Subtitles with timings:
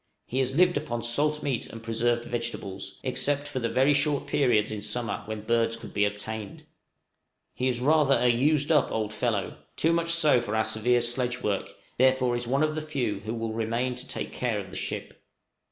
[0.25, 4.71] He has lived upon salt meat and preserved vegetables, except for the very short periods
[4.71, 6.63] in summer when birds could be obtained.
[7.53, 11.43] He is rather a "used up" old fellow, too much so for our severe sledge
[11.43, 11.69] work,
[11.99, 15.21] therefore is one of the few who will remain to take care of the ship.